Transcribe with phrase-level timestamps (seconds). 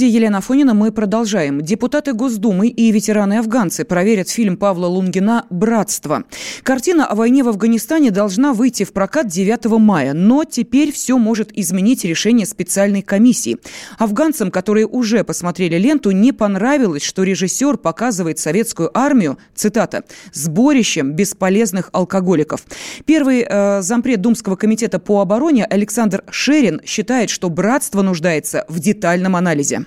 [0.00, 1.60] студии Елена Афонина мы продолжаем.
[1.60, 6.24] Депутаты Госдумы и ветераны-афганцы проверят фильм Павла Лунгина «Братство».
[6.62, 11.52] Картина о войне в Афганистане должна выйти в прокат 9 мая, но теперь все может
[11.52, 13.58] изменить решение специальной комиссии.
[13.98, 21.90] Афганцам, которые уже посмотрели ленту, не понравилось, что режиссер показывает советскую армию, цитата, «сборищем бесполезных
[21.92, 22.64] алкоголиков».
[23.04, 29.36] Первый э, зампред Думского комитета по обороне Александр Шерин считает, что «Братство» нуждается в детальном
[29.36, 29.84] анализе.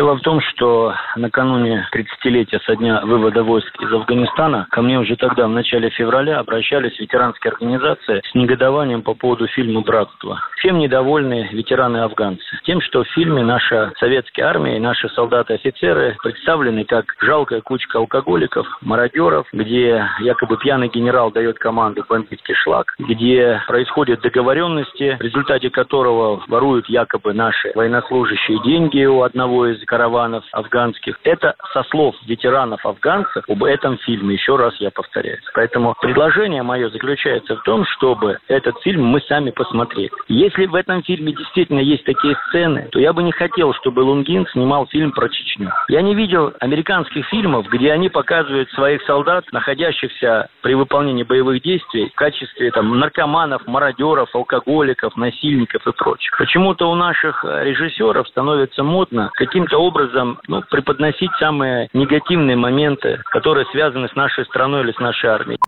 [0.00, 5.16] Дело в том, что накануне 30-летия со дня вывода войск из Афганистана ко мне уже
[5.16, 10.38] тогда, в начале февраля, обращались ветеранские организации с негодованием по поводу фильма «Братство».
[10.58, 12.44] Всем недовольны ветераны-афганцы.
[12.62, 18.68] Тем, что в фильме наша советская армия и наши солдаты-офицеры представлены как жалкая кучка алкоголиков,
[18.80, 26.40] мародеров, где якобы пьяный генерал дает команду бомбить шлак, где происходят договоренности, в результате которого
[26.46, 31.18] воруют якобы наши военнослужащие деньги у одного из караванов афганских.
[31.24, 35.38] Это со слов ветеранов афганцев об этом фильме, еще раз я повторяю.
[35.54, 40.10] Поэтому предложение мое заключается в том, чтобы этот фильм мы сами посмотрели.
[40.28, 44.46] Если в этом фильме действительно есть такие сцены, то я бы не хотел, чтобы Лунгин
[44.48, 45.72] снимал фильм про Чечню.
[45.88, 52.10] Я не видел американских фильмов, где они показывают своих солдат, находящихся при выполнении боевых действий
[52.10, 56.36] в качестве там, наркоманов, мародеров, алкоголиков, насильников и прочих.
[56.36, 64.08] Почему-то у наших режиссеров становится модно каким-то образом ну, преподносить самые негативные моменты, которые связаны
[64.08, 65.58] с нашей страной или с нашей армией.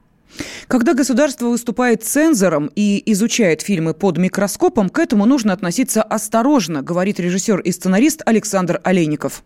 [0.68, 7.18] Когда государство выступает цензором и изучает фильмы под микроскопом, к этому нужно относиться осторожно, говорит
[7.18, 9.42] режиссер и сценарист Александр Олейников.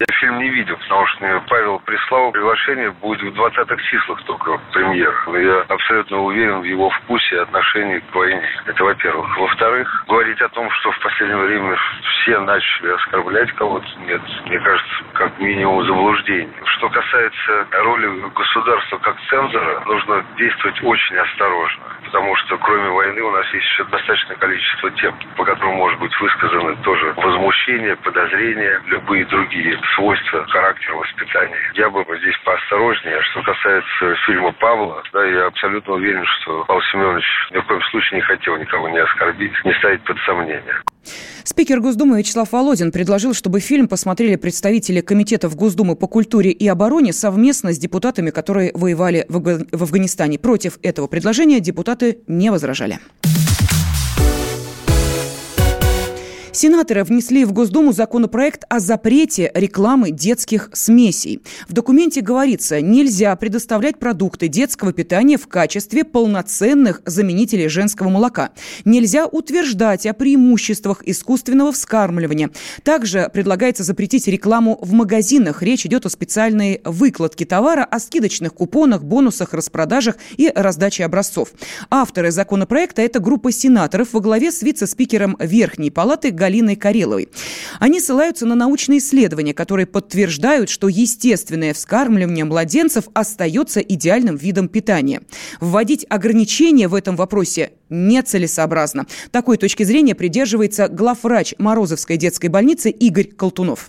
[0.00, 4.60] Я фильм не видел, потому что мне Павел прислал приглашение, будет в 20-х числах только
[4.72, 5.14] премьер.
[5.28, 8.42] Но я абсолютно уверен в его вкусе и отношении к войне.
[8.66, 9.38] Это во-первых.
[9.38, 15.04] Во-вторых, говорить о том, что в последнее время все начали оскорблять кого-то, нет, мне кажется,
[15.12, 16.50] как минимум заблуждение.
[16.64, 23.30] Что касается роли государства как цензора, нужно действовать очень осторожно потому что кроме войны у
[23.32, 29.24] нас есть еще достаточное количество тем, по которым может быть высказаны тоже возмущение, подозрения, любые
[29.26, 31.58] другие свойства характера воспитания.
[31.74, 33.20] Я бы здесь поосторожнее.
[33.32, 38.20] Что касается фильма Павла, да, я абсолютно уверен, что Павел Семенович ни в коем случае
[38.20, 40.82] не хотел никого не оскорбить, не ставить под сомнение.
[41.44, 47.12] Спикер Госдумы Вячеслав Володин предложил, чтобы фильм посмотрели представители Комитетов Госдумы по культуре и обороне
[47.12, 50.38] совместно с депутатами, которые воевали в Афганистане.
[50.38, 52.98] Против этого предложения депутаты не возражали.
[56.54, 61.42] Сенаторы внесли в Госдуму законопроект о запрете рекламы детских смесей.
[61.68, 68.50] В документе говорится, нельзя предоставлять продукты детского питания в качестве полноценных заменителей женского молока.
[68.84, 72.50] Нельзя утверждать о преимуществах искусственного вскармливания.
[72.84, 75.60] Также предлагается запретить рекламу в магазинах.
[75.60, 81.48] Речь идет о специальной выкладке товара, о скидочных купонах, бонусах, распродажах и раздаче образцов.
[81.90, 87.28] Авторы законопроекта– это группа сенаторов во главе с вице-спикером Верхней Палаты Галиной Кареловой.
[87.80, 95.22] Они ссылаются на научные исследования, которые подтверждают, что естественное вскармливание младенцев остается идеальным видом питания.
[95.58, 99.06] Вводить ограничения в этом вопросе нецелесообразно.
[99.32, 103.88] Такой точки зрения придерживается главврач Морозовской детской больницы Игорь Колтунов.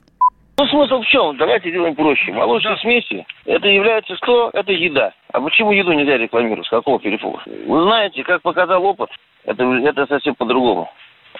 [0.57, 1.35] Ну, смысл в чем?
[1.35, 2.31] Давайте сделаем проще.
[2.31, 4.49] Молочные смеси– это является что?
[4.53, 5.11] Это еда.
[5.33, 6.66] А почему еду нельзя рекламировать?
[6.67, 7.41] С какого перепуга?
[7.67, 9.09] Вы знаете, как показал опыт,
[9.43, 10.89] это, это совсем по-другому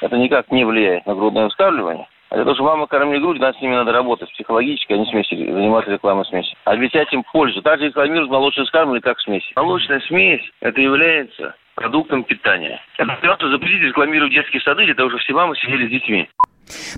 [0.02, 2.08] это никак не влияет на грудное вскармливание.
[2.30, 5.06] А для того, чтобы мама кормили грудь, надо с ними надо работать психологически, а не
[5.06, 6.56] смеси, заниматься рекламой смеси.
[6.66, 7.62] Обещать им пользу.
[7.62, 9.54] Также рекламируют молочное вскармливание как смеси.
[9.56, 12.82] Молочная смесь– это является продуктом питания.
[12.98, 16.30] Это просто запретить рекламировать детские сады для того, чтобы все мамы сидели с детьми.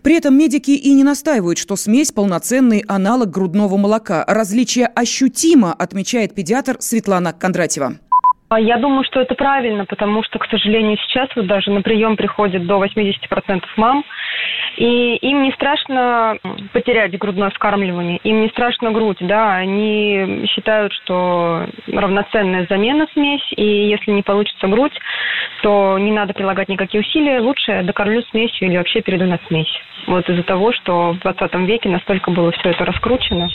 [0.02, 4.24] При этом медики и не настаивают, что смесь– полноценный аналог грудного молока.
[4.25, 7.97] Различие ощутимо, отмечает педиатр Светлана Кондратьева.
[8.49, 12.16] А я думаю, что это правильно, потому что, к сожалению, сейчас вот даже на прием
[12.16, 14.05] приходит до 80% мам,
[14.78, 16.38] и им не страшно
[16.72, 23.66] потерять грудное вскармливание, им не страшно грудь, да, они считают, что равноценная замена смесь, и
[23.66, 24.97] если не получится грудь,
[25.64, 29.72] то не надо прилагать никакие усилия, лучше докормлю смесью или вообще перейду на смесь.
[30.06, 33.50] Вот из-за того, что в 20 веке настолько было все это раскручено,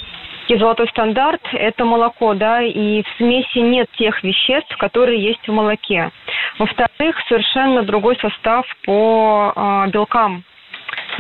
[0.49, 5.53] и золотой стандарт– это молоко, да, и в смеси нет тех веществ, которые есть в
[5.53, 6.11] молоке.
[6.59, 10.43] Во-вторых, совершенно другой состав по э, белкам,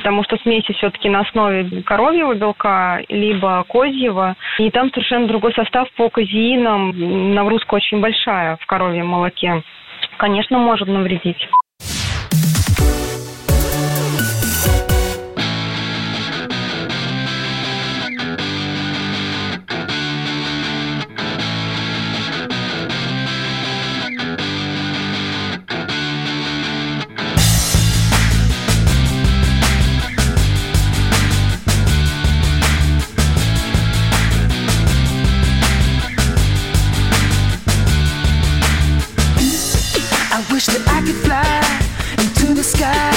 [0.03, 5.89] потому что смеси все-таки на основе коровьего белка, либо козьего, и там совершенно другой состав
[5.93, 9.63] по казеинам, нагрузка очень большая в коровьем молоке.
[10.17, 11.49] Конечно, может навредить.
[42.73, 43.12] sky.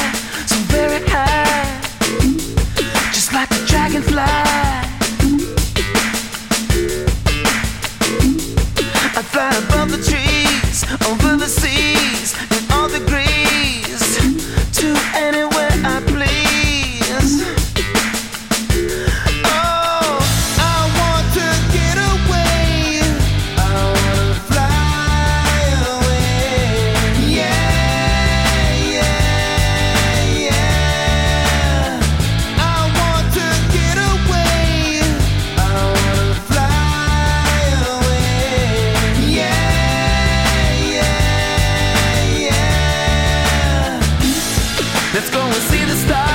[45.45, 46.34] We'll see the stars.